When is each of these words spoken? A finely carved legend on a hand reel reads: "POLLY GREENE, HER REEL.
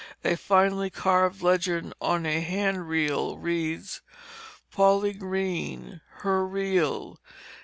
A 0.23 0.35
finely 0.35 0.89
carved 0.89 1.43
legend 1.43 1.93
on 2.01 2.25
a 2.25 2.39
hand 2.39 2.89
reel 2.89 3.37
reads: 3.37 4.01
"POLLY 4.71 5.13
GREENE, 5.13 6.01
HER 6.23 6.43
REEL. 6.47 7.19